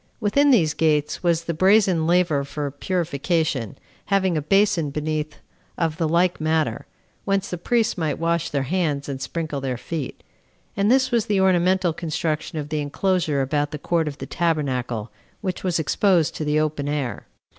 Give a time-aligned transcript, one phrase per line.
[0.19, 5.37] Within these gates was the brazen laver for purification, having a basin beneath
[5.77, 6.87] of the like matter,
[7.23, 10.23] whence the priests might wash their hands and sprinkle their feet;
[10.75, 15.11] and this was the ornamental construction of the enclosure about the court of the tabernacle,
[15.41, 17.27] which was exposed to the open air.